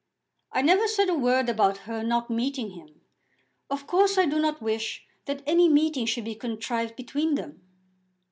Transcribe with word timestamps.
"I 0.51 0.63
never 0.63 0.87
said 0.87 1.09
a 1.09 1.13
word 1.15 1.47
about 1.47 1.77
her 1.85 2.01
not 2.01 2.27
meeting 2.31 2.71
him. 2.71 3.01
Of 3.69 3.85
course 3.85 4.17
I 4.17 4.25
do 4.25 4.39
not 4.39 4.59
wish 4.59 5.05
that 5.25 5.43
any 5.45 5.69
meeting 5.69 6.07
should 6.07 6.25
be 6.25 6.33
contrived 6.33 6.95
between 6.95 7.35
them." 7.35 7.61